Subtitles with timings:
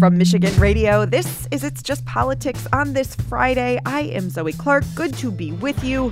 [0.00, 3.78] From Michigan Radio, this is It's Just Politics on this Friday.
[3.84, 4.84] I am Zoe Clark.
[4.94, 6.10] Good to be with you.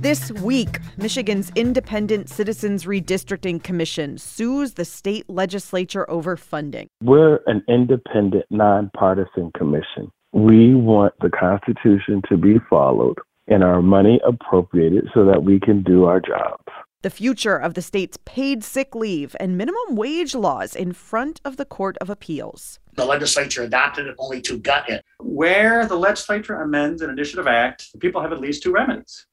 [0.00, 6.88] This week, Michigan's Independent Citizens Redistricting Commission sues the state legislature over funding.
[7.02, 10.12] We're an independent, nonpartisan commission.
[10.32, 13.18] We want the Constitution to be followed
[13.48, 16.68] and our money appropriated so that we can do our jobs
[17.06, 21.56] the future of the state's paid sick leave and minimum wage laws in front of
[21.56, 22.80] the Court of Appeals.
[22.96, 25.04] The legislature adopted it only to gut it.
[25.20, 29.26] Where the legislature amends an initiative act, the people have at least two remedies.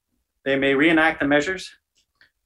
[0.44, 1.68] They may reenact the measures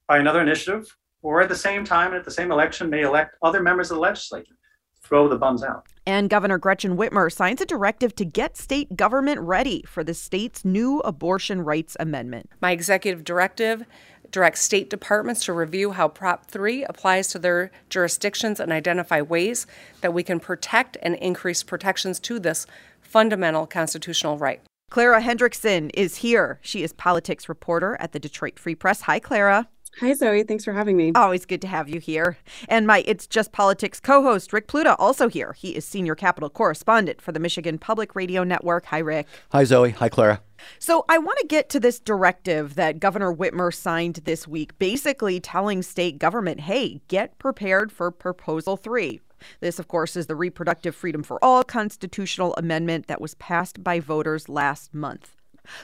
[0.06, 3.36] by another initiative, or at the same time, and at the same election, may elect
[3.42, 4.54] other members of the legislature.
[5.02, 5.86] Throw the bums out.
[6.06, 10.64] And Governor Gretchen Whitmer signs a directive to get state government ready for the state's
[10.64, 12.50] new abortion rights amendment.
[12.62, 13.84] My executive directive
[14.30, 19.66] directs state departments to review how Prop 3 applies to their jurisdictions and identify ways
[20.00, 22.66] that we can protect and increase protections to this
[23.00, 24.60] fundamental constitutional right.
[24.90, 26.58] Clara Hendrickson is here.
[26.62, 29.02] She is politics reporter at the Detroit Free Press.
[29.02, 29.68] Hi, Clara.
[30.00, 30.44] Hi, Zoe.
[30.44, 31.10] Thanks for having me.
[31.16, 32.38] Always good to have you here.
[32.68, 35.54] And my It's Just Politics co host, Rick Pluta, also here.
[35.54, 38.86] He is senior Capitol correspondent for the Michigan Public Radio Network.
[38.86, 39.26] Hi, Rick.
[39.50, 39.90] Hi, Zoe.
[39.90, 40.40] Hi, Clara.
[40.78, 45.40] So I want to get to this directive that Governor Whitmer signed this week, basically
[45.40, 49.20] telling state government, hey, get prepared for Proposal 3.
[49.58, 53.98] This, of course, is the Reproductive Freedom for All constitutional amendment that was passed by
[53.98, 55.37] voters last month.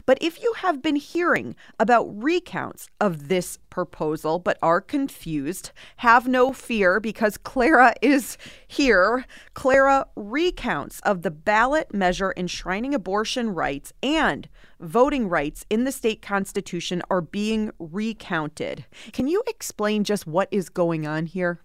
[0.07, 6.29] But if you have been hearing about recounts of this proposal but are confused, have
[6.29, 9.25] no fear because Clara is here.
[9.55, 14.49] Clara, recounts of the ballot measure enshrining abortion rights and
[14.81, 18.85] voting rights in the state constitution are being recounted.
[19.13, 21.61] Can you explain just what is going on here?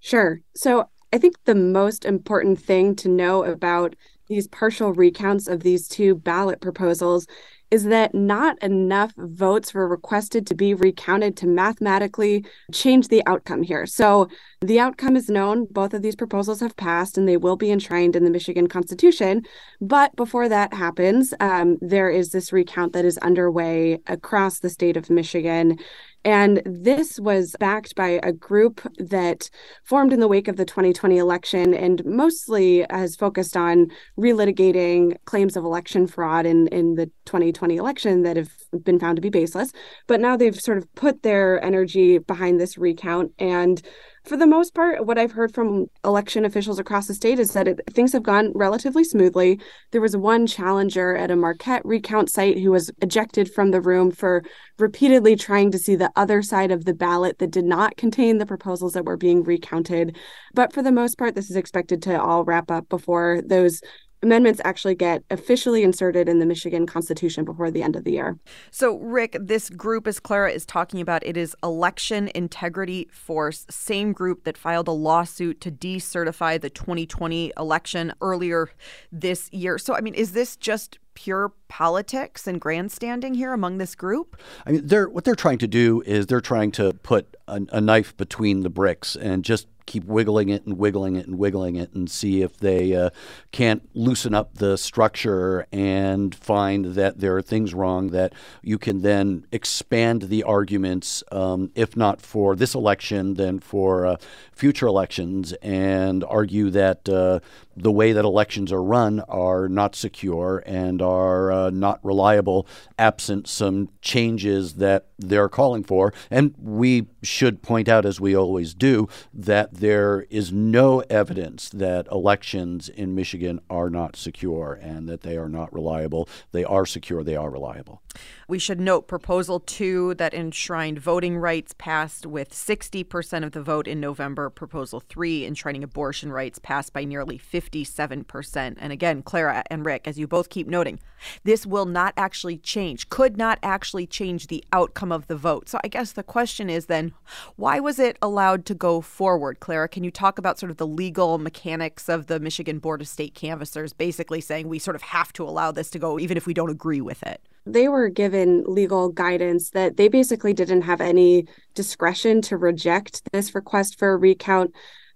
[0.00, 0.40] Sure.
[0.54, 3.94] So I think the most important thing to know about
[4.28, 7.26] these partial recounts of these two ballot proposals
[7.70, 13.62] is that not enough votes were requested to be recounted to mathematically change the outcome
[13.62, 13.86] here.
[13.86, 14.28] So
[14.60, 15.66] the outcome is known.
[15.70, 19.42] Both of these proposals have passed and they will be enshrined in the Michigan Constitution.
[19.80, 24.96] But before that happens, um, there is this recount that is underway across the state
[24.96, 25.78] of Michigan.
[26.24, 29.48] And this was backed by a group that
[29.84, 35.56] formed in the wake of the 2020 election and mostly has focused on relitigating claims
[35.56, 38.50] of election fraud in, in the 2020 election that have
[38.82, 39.70] been found to be baseless.
[40.08, 43.80] But now they've sort of put their energy behind this recount and
[44.26, 47.68] for the most part, what I've heard from election officials across the state is that
[47.68, 49.60] it, things have gone relatively smoothly.
[49.92, 54.10] There was one challenger at a Marquette recount site who was ejected from the room
[54.10, 54.42] for
[54.78, 58.46] repeatedly trying to see the other side of the ballot that did not contain the
[58.46, 60.16] proposals that were being recounted.
[60.54, 63.80] But for the most part, this is expected to all wrap up before those
[64.22, 68.38] amendments actually get officially inserted in the Michigan Constitution before the end of the year.
[68.70, 74.12] So, Rick, this group, as Clara is talking about, it is Election Integrity Force, same
[74.12, 78.70] group that filed a lawsuit to decertify the 2020 election earlier
[79.12, 79.78] this year.
[79.78, 84.40] So, I mean, is this just pure politics and grandstanding here among this group?
[84.66, 87.80] I mean, they're what they're trying to do is they're trying to put a, a
[87.80, 91.92] knife between the bricks and just keep wiggling it and wiggling it and wiggling it
[91.94, 93.10] and see if they uh,
[93.52, 98.32] can't loosen up the structure and find that there are things wrong that
[98.62, 104.16] you can then expand the arguments, um, if not for this election, then for uh,
[104.52, 107.40] future elections, and argue that uh,
[107.76, 112.66] the way that elections are run are not secure and are uh, not reliable
[112.98, 116.12] absent some changes that they're calling for.
[116.30, 122.06] And we should point out, as we always do, that there is no evidence that
[122.10, 126.28] elections in Michigan are not secure and that they are not reliable.
[126.52, 128.02] They are secure, they are reliable.
[128.48, 133.86] We should note Proposal 2 that enshrined voting rights passed with 60% of the vote
[133.86, 134.48] in November.
[134.48, 137.38] Proposal 3 enshrining abortion rights passed by nearly
[137.70, 138.76] 57%.
[138.78, 140.98] And again, Clara and Rick, as you both keep noting,
[141.44, 145.68] this will not actually change, could not actually change the outcome of the vote.
[145.68, 147.12] So I guess the question is then,
[147.56, 149.60] why was it allowed to go forward?
[149.60, 153.08] Clara, can you talk about sort of the legal mechanics of the Michigan Board of
[153.08, 156.46] State Canvassers basically saying we sort of have to allow this to go even if
[156.46, 157.40] we don't agree with it?
[157.66, 163.54] they were given legal guidance that they basically didn't have any discretion to reject this
[163.54, 164.72] request for a recount.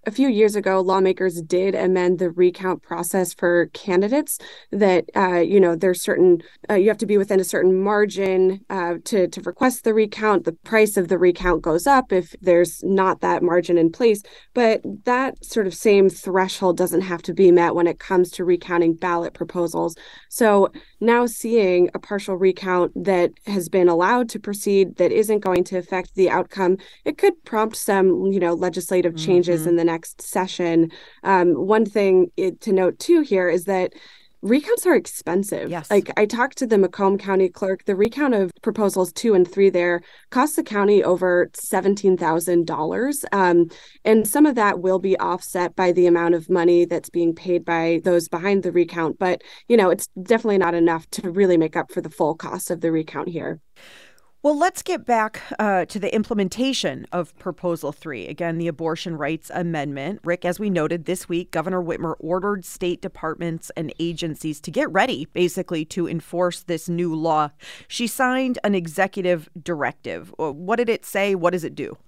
[0.07, 4.39] A few years ago, lawmakers did amend the recount process for candidates.
[4.73, 8.61] That uh, you know, there's certain uh, you have to be within a certain margin
[8.71, 10.45] uh, to to request the recount.
[10.45, 14.23] The price of the recount goes up if there's not that margin in place.
[14.55, 18.45] But that sort of same threshold doesn't have to be met when it comes to
[18.45, 19.97] recounting ballot proposals.
[20.33, 25.65] So now seeing a partial recount that has been allowed to proceed that isn't going
[25.65, 29.71] to affect the outcome, it could prompt some, you know, legislative changes mm-hmm.
[29.71, 30.93] in the next session.
[31.25, 33.93] Um, one thing it, to note too here is that
[34.43, 35.71] recounts are expensive.
[35.71, 35.91] Yes.
[35.91, 39.71] Like I talked to the Macomb County clerk, the recount of proposals two and three
[39.71, 45.19] there costs the county over seventeen thousand um, dollars, and some of that will be
[45.19, 49.19] offset by the amount of money that's being paid by those behind the recount.
[49.19, 52.71] But you know, it's definitely not enough to really make up for the full cost
[52.71, 53.61] of the recount here.
[54.43, 58.27] Well, let's get back uh, to the implementation of Proposal 3.
[58.27, 60.21] Again, the Abortion Rights Amendment.
[60.25, 64.91] Rick, as we noted this week, Governor Whitmer ordered state departments and agencies to get
[64.91, 67.51] ready, basically, to enforce this new law.
[67.87, 70.35] She signed an executive directive.
[70.41, 71.35] Uh, what did it say?
[71.35, 71.99] What does it do?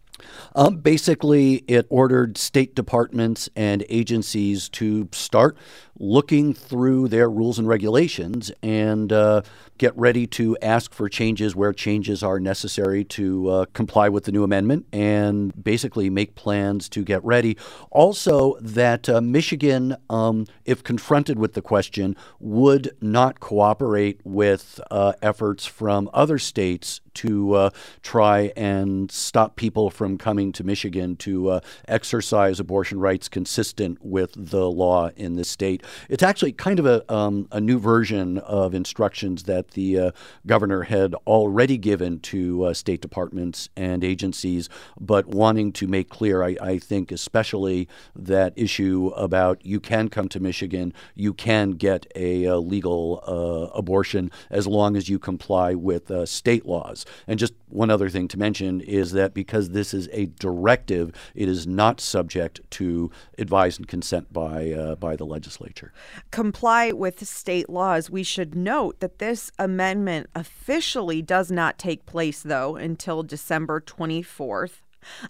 [0.55, 5.57] Um, basically, it ordered state departments and agencies to start
[6.03, 9.41] looking through their rules and regulations and uh,
[9.79, 14.33] get ready to ask for changes where changes are necessary to uh, comply with the
[14.33, 17.57] new amendment and basically make plans to get ready.
[17.93, 25.13] Also, that uh, Michigan, um, if confronted with the question, would not cooperate with uh,
[25.23, 27.71] efforts from other states to uh,
[28.03, 34.33] try and stop people from coming to Michigan to uh, exercise abortion rights consistent with
[34.35, 35.83] the law in the state.
[36.09, 40.11] It's actually kind of a, um, a new version of instructions that the uh,
[40.47, 44.69] governor had already given to uh, state departments and agencies,
[45.01, 50.29] but wanting to make clear, I, I, think, especially that issue about you can come
[50.29, 55.75] to Michigan, you can get a, a legal uh, abortion as long as you comply
[55.75, 57.05] with uh, state laws.
[57.27, 61.49] And just one other thing to mention is that because this is a directive, it
[61.49, 65.25] is not subject to advice and consent by uh, by the
[65.73, 65.93] legislature.
[66.31, 68.11] Comply with state laws.
[68.11, 74.81] We should note that this amendment officially does not take place, though, until December 24th.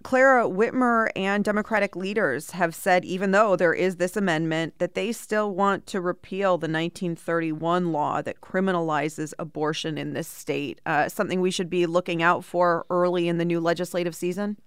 [0.03, 5.13] Clara Whitmer and Democratic leaders have said, even though there is this amendment, that they
[5.13, 10.79] still want to repeal the 1931 law that criminalizes abortion in this state.
[10.85, 14.59] Uh, something we should be looking out for early in the new legislative season?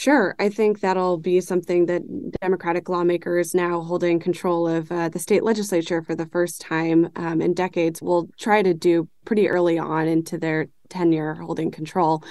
[0.00, 0.34] Sure.
[0.38, 2.00] I think that'll be something that
[2.40, 7.42] Democratic lawmakers now holding control of uh, the state legislature for the first time um,
[7.42, 12.24] in decades will try to do pretty early on into their tenure holding control.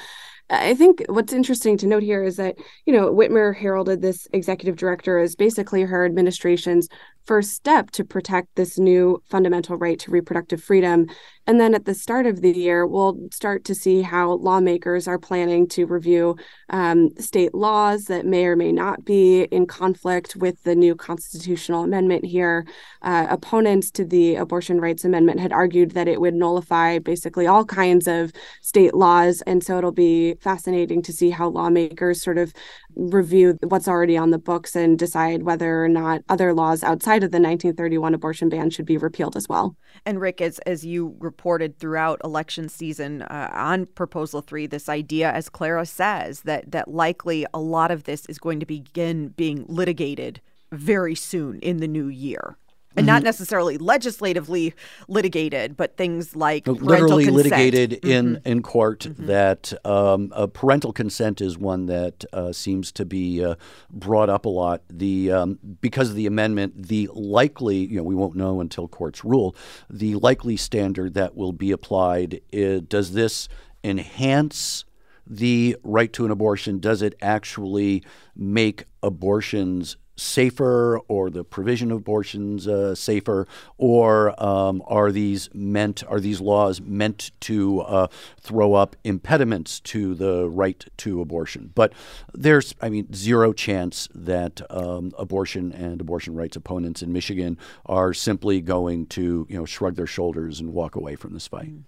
[0.50, 2.56] I think what's interesting to note here is that,
[2.88, 6.88] you know, Whitmer heralded this executive director as basically her administration's
[7.30, 11.06] first step to protect this new fundamental right to reproductive freedom.
[11.46, 15.20] And then at the start of the year, we'll start to see how lawmakers are
[15.20, 16.38] planning to review
[16.70, 21.84] um, state laws that may or may not be in conflict with the new constitutional
[21.84, 22.66] amendment here.
[23.04, 27.64] Uh, opponents to the abortion rights amendment had argued that it would nullify basically all
[27.64, 28.32] kinds of
[28.64, 29.44] state laws.
[29.46, 32.52] And so it'll be fascinating to see how lawmakers sort of
[32.96, 37.32] review what's already on the books and decide whether or not other laws outside of
[37.32, 39.76] the 1931 abortion ban should be repealed as well.
[40.06, 45.32] And Rick, as as you reported throughout election season uh, on Proposal Three, this idea,
[45.32, 49.66] as Clara says, that that likely a lot of this is going to begin being
[49.68, 50.42] litigated
[50.72, 52.58] very soon in the new year
[52.96, 53.14] and mm-hmm.
[53.14, 54.74] not necessarily legislatively
[55.08, 58.10] litigated, but things like literally litigated mm-hmm.
[58.10, 59.02] in in court.
[59.02, 59.28] Mm-hmm.
[59.28, 63.56] That um, parental consent is one that uh, seems to be uh,
[63.92, 64.82] brought up a lot.
[64.90, 69.24] The um, because of the amendment, the likely you know we won't know until courts
[69.24, 69.56] rule.
[69.90, 73.48] The likely standard that will be applied is, does this
[73.84, 74.86] enhance
[75.28, 76.80] the right to an abortion?
[76.80, 78.04] Does it actually
[78.36, 83.48] make abortions safer or the provision of abortions uh, safer,
[83.78, 88.08] or um, are these meant are these laws meant to uh,
[88.40, 91.72] throw up impediments to the right to abortion?
[91.74, 91.94] But
[92.34, 98.14] there's, I mean, zero chance that um, abortion and abortion rights opponents in Michigan are
[98.14, 101.70] simply going to you know shrug their shoulders and walk away from this fight.
[101.70, 101.84] Mm.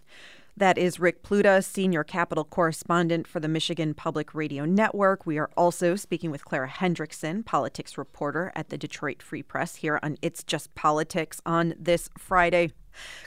[0.62, 5.26] That is Rick Pluta, senior Capitol correspondent for the Michigan Public Radio Network.
[5.26, 10.00] We are also speaking with Clara Hendrickson, politics reporter at the Detroit Free Press, here
[10.04, 12.74] on It's Just Politics on this Friday.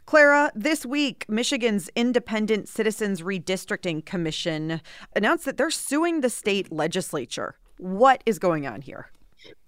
[0.06, 4.80] Clara, this week, Michigan's Independent Citizens Redistricting Commission
[5.16, 7.56] announced that they're suing the state legislature.
[7.78, 9.10] What is going on here?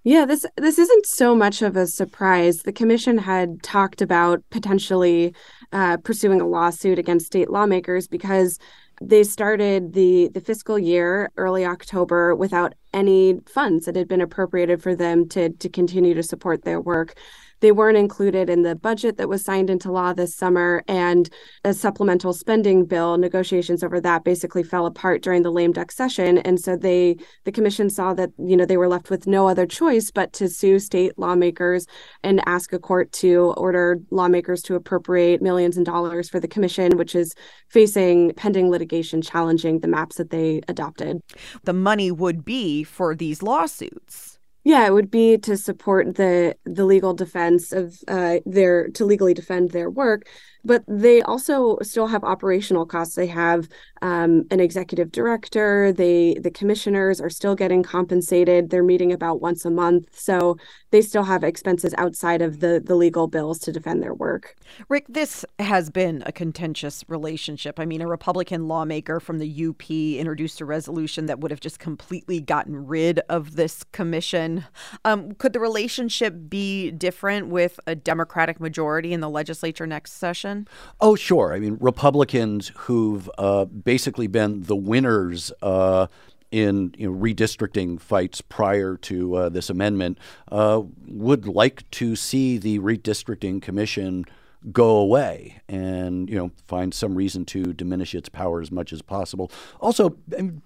[0.07, 2.63] Yeah, this this isn't so much of a surprise.
[2.63, 5.35] The commission had talked about potentially
[5.73, 8.61] uh, pursuing a lawsuit against state lawmakers because
[9.03, 14.81] they started the the fiscal year early October without any funds that had been appropriated
[14.81, 17.15] for them to to continue to support their work.
[17.61, 21.29] They weren't included in the budget that was signed into law this summer, and
[21.65, 26.39] a supplemental spending bill negotiations over that basically fell apart during the lame duck session.
[26.39, 29.67] And so they, the commission saw that you know they were left with no other
[29.67, 31.87] choice but to sue state lawmakers
[32.23, 36.97] and ask a court to order lawmakers to appropriate millions of dollars for the commission,
[36.97, 37.35] which is
[37.69, 41.21] facing pending litigation challenging the maps that they adopted.
[41.65, 44.36] The money would be for these lawsuits.
[44.67, 49.33] Yeah, it would be to support the the legal defense of uh, their to legally
[49.33, 50.27] defend their work,
[50.67, 53.15] but they also still have operational costs.
[53.15, 53.69] They have
[54.03, 55.93] um, an executive director.
[55.93, 58.71] They the commissioners are still getting compensated.
[58.71, 60.57] They're meeting about once a month, so
[60.91, 64.57] they still have expenses outside of the the legal bills to defend their work.
[64.89, 67.79] Rick, this has been a contentious relationship.
[67.79, 71.79] I mean, a Republican lawmaker from the UP introduced a resolution that would have just
[71.79, 74.65] completely gotten rid of this commission.
[75.05, 80.56] Um, could the relationship be different with a Democratic majority in the legislature next session?
[81.01, 81.53] Oh, sure.
[81.53, 85.53] I mean, Republicans who've uh, basically been the winners.
[85.63, 86.07] Uh,
[86.53, 90.17] in you know, redistricting fights prior to uh, this amendment,
[90.53, 94.25] uh, would like to see the redistricting commission
[94.73, 99.03] go away and you know find some reason to diminish its power as much as
[99.03, 99.51] possible.
[99.81, 100.17] Also,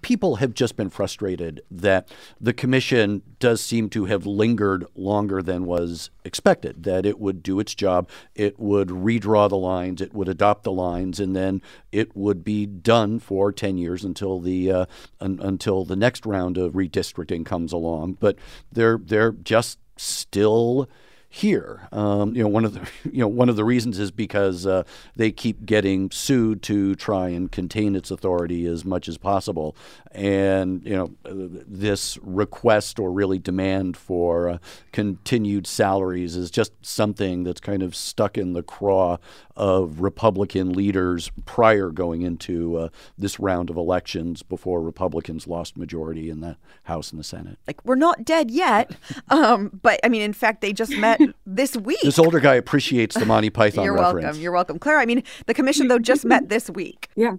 [0.01, 5.65] people have just been frustrated that the commission does seem to have lingered longer than
[5.65, 6.83] was expected.
[6.83, 10.71] That it would do its job, it would redraw the lines, it would adopt the
[10.71, 14.85] lines, and then it would be done for ten years until the uh,
[15.19, 18.13] un- until the next round of redistricting comes along.
[18.13, 18.37] But
[18.71, 20.89] they're they're just still
[21.33, 21.87] here.
[21.93, 24.83] Um, you know, one of the you know one of the reasons is because uh,
[25.15, 29.75] they keep getting sued to try and contain its authority as much as possible,
[30.11, 34.57] and you know this request or really demand for uh,
[34.91, 39.17] continued salaries is just something that's kind of stuck in the craw
[39.55, 46.29] of Republican leaders prior going into uh, this round of elections before Republicans lost majority
[46.29, 47.57] in the House and the Senate.
[47.67, 48.95] Like we're not dead yet,
[49.29, 52.01] um, but I mean, in fact, they just met this week.
[52.01, 54.23] This older guy appreciates the Monty Python You're reference.
[54.23, 54.41] welcome.
[54.41, 54.99] You're welcome, Claire.
[54.99, 57.07] I mean, the commission though just met this week.
[57.21, 57.35] Yeah,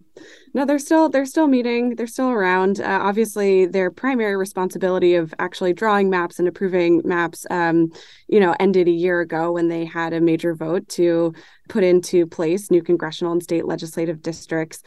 [0.54, 1.96] no, they're still they're still meeting.
[1.96, 2.80] They're still around.
[2.80, 7.90] Uh, obviously, their primary responsibility of actually drawing maps and approving maps, um,
[8.28, 11.34] you know, ended a year ago when they had a major vote to
[11.68, 14.82] put into place new congressional and state legislative districts.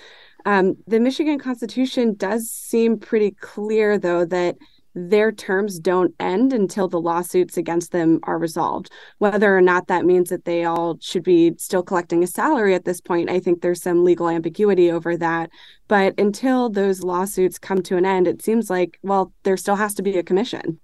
[0.46, 4.56] Um, the Michigan Constitution does seem pretty clear, though, that
[4.96, 8.90] their terms don't end until the lawsuits against them are resolved.
[9.18, 12.86] Whether or not that means that they all should be still collecting a salary at
[12.86, 15.50] this point, I think there's some legal ambiguity over that.
[15.90, 19.94] But until those lawsuits come to an end, it seems like, well, there still has
[19.96, 20.80] to be a commission.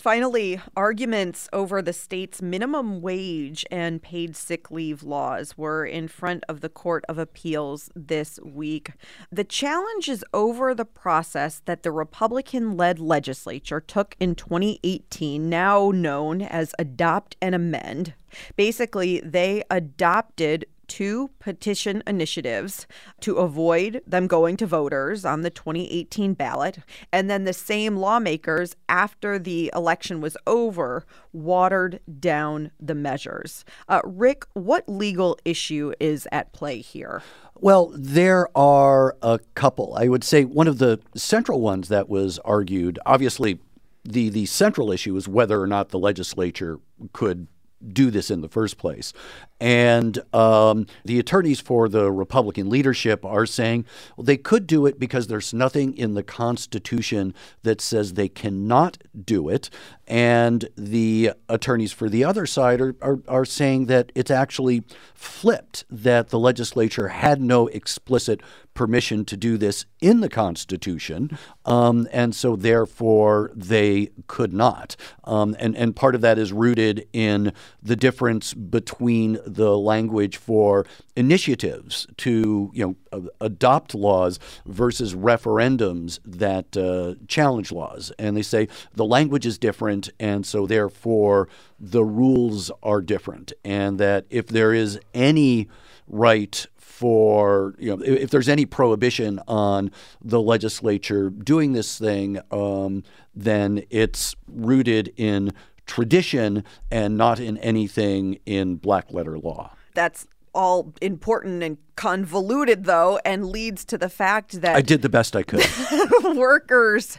[0.00, 6.42] Finally, arguments over the state's minimum wage and paid sick leave laws were in front
[6.48, 8.92] of the Court of Appeals this week.
[9.30, 15.90] The challenge is over the process that the Republican led legislature took in 2018, now
[15.90, 18.14] known as Adopt and Amend.
[18.56, 22.84] Basically, they adopted two petition initiatives
[23.20, 26.78] to avoid them going to voters on the 2018 ballot.
[27.12, 33.64] And then the same lawmakers, after the election was over, watered down the measures.
[33.88, 37.22] Uh, Rick, what legal issue is at play here?
[37.54, 39.94] Well, there are a couple.
[39.96, 43.60] I would say one of the central ones that was argued, obviously,
[44.04, 46.80] the, the central issue is whether or not the legislature
[47.12, 47.46] could
[47.86, 49.12] do this in the first place.
[49.60, 53.84] And um, the attorneys for the Republican leadership are saying
[54.16, 58.98] well, they could do it because there's nothing in the Constitution that says they cannot
[59.24, 59.70] do it.
[60.10, 64.82] And the attorneys for the other side are, are, are saying that it's actually
[65.14, 68.40] flipped, that the legislature had no explicit
[68.74, 74.96] permission to do this in the Constitution, um, and so therefore they could not.
[75.24, 77.52] Um, and, and part of that is rooted in
[77.82, 83.09] the difference between the language for initiatives to you know
[83.40, 88.12] adopt laws versus referendums that uh, challenge laws.
[88.18, 91.48] And they say the language is different, and so therefore
[91.78, 95.68] the rules are different, and that if there is any
[96.06, 99.90] right for you know if there's any prohibition on
[100.22, 103.02] the legislature doing this thing, um,
[103.34, 105.52] then it's rooted in
[105.86, 109.74] tradition and not in anything in black letter law.
[109.94, 115.08] That's all important and convoluted though and leads to the fact that I did the
[115.10, 115.66] best I could.
[116.36, 117.18] workers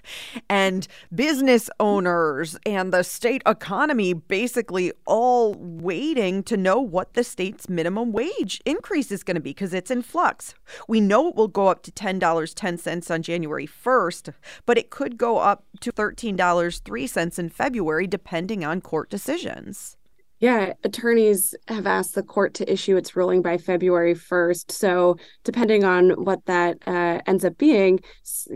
[0.50, 7.70] and business owners and the state economy basically all waiting to know what the state's
[7.70, 10.56] minimum wage increase is going to be because it's in flux.
[10.88, 14.34] We know it will go up to $10.10 on January 1st,
[14.66, 19.98] but it could go up to $13.03 in February depending on court decisions.
[20.42, 24.72] Yeah, attorneys have asked the court to issue its ruling by February 1st.
[24.72, 28.00] So, depending on what that uh, ends up being,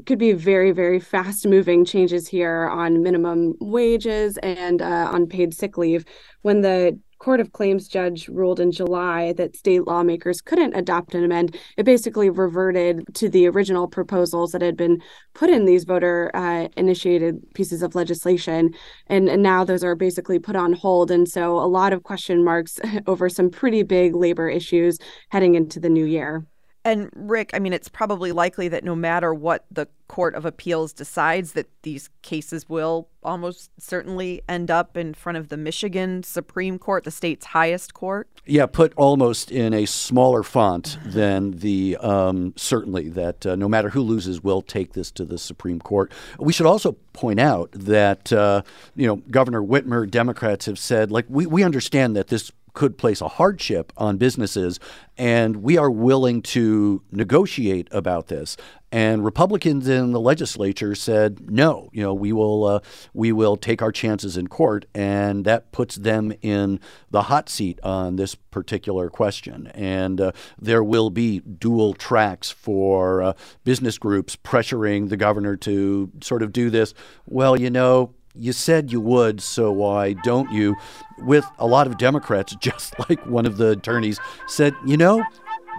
[0.07, 5.53] could be very, very fast moving changes here on minimum wages and uh, on paid
[5.53, 6.05] sick leave.
[6.41, 11.23] When the Court of Claims judge ruled in July that state lawmakers couldn't adopt an
[11.23, 15.01] amend, it basically reverted to the original proposals that had been
[15.33, 18.73] put in these voter uh, initiated pieces of legislation.
[19.07, 21.11] And, and now those are basically put on hold.
[21.11, 25.79] And so a lot of question marks over some pretty big labor issues heading into
[25.79, 26.45] the new year.
[26.85, 30.93] And Rick, I mean, it's probably likely that no matter what the Court of Appeals
[30.93, 36.77] decides, that these cases will almost certainly end up in front of the Michigan Supreme
[36.77, 38.29] Court, the state's highest court.
[38.45, 43.89] Yeah, put almost in a smaller font than the um, certainly that uh, no matter
[43.89, 46.11] who loses, will take this to the Supreme Court.
[46.37, 48.61] We should also point out that uh,
[48.95, 53.21] you know Governor Whitmer, Democrats have said like we we understand that this could place
[53.21, 54.79] a hardship on businesses,
[55.17, 58.57] and we are willing to negotiate about this.
[58.91, 62.79] And Republicans in the legislature said, no, you know, we will uh,
[63.13, 66.79] we will take our chances in court, and that puts them in
[67.11, 69.67] the hot seat on this particular question.
[69.73, 76.11] And uh, there will be dual tracks for uh, business groups pressuring the governor to
[76.21, 76.93] sort of do this.
[77.25, 80.75] Well, you know, you said you would, so why don't you?
[81.19, 85.23] With a lot of Democrats, just like one of the attorneys said, you know,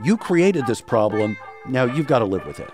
[0.04, 1.36] you created this problem.
[1.68, 2.70] Now you've got to live with it.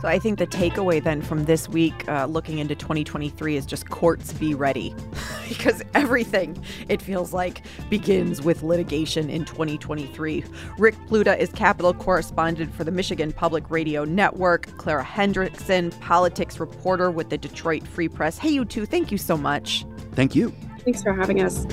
[0.00, 3.88] So I think the takeaway then from this week, uh, looking into 2023, is just
[3.88, 4.94] courts be ready,
[5.48, 10.44] because everything it feels like begins with litigation in 2023.
[10.78, 14.66] Rick Pluta is Capitol correspondent for the Michigan Public Radio Network.
[14.76, 18.36] Clara Hendrickson, politics reporter with the Detroit Free Press.
[18.36, 19.86] Hey, you two, thank you so much.
[20.12, 20.54] Thank you.
[20.84, 21.66] Thanks for having us.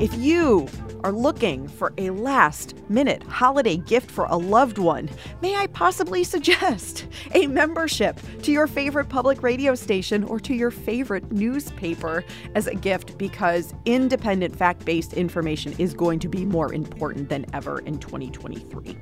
[0.00, 0.68] If you
[1.04, 5.08] are looking for a last minute holiday gift for a loved one,
[5.42, 10.70] may I possibly suggest a membership to your favorite public radio station or to your
[10.70, 16.72] favorite newspaper as a gift because independent fact based information is going to be more
[16.72, 18.96] important than ever in 2023.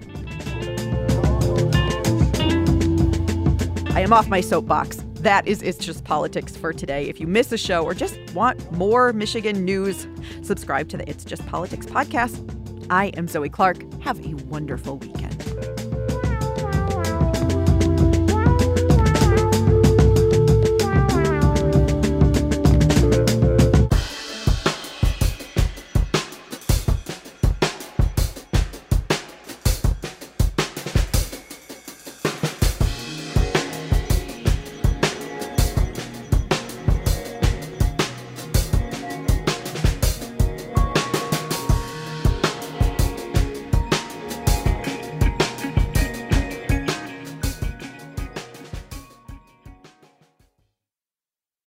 [3.95, 5.05] I am off my soapbox.
[5.23, 7.05] That is It's Just Politics for today.
[7.09, 10.09] If you miss a show or just want more Michigan news,
[10.43, 12.45] subscribe to the It's Just Politics podcast.
[12.91, 13.85] I am Zoe Clark.
[14.03, 15.82] Have a wonderful weekend.